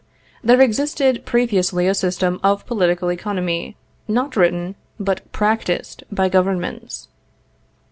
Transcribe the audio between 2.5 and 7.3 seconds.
political economy, not written, but practiced by governments.